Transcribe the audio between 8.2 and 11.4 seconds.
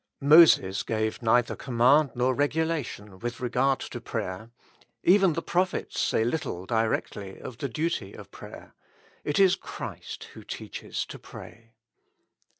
prayer; it is Christ who teaches to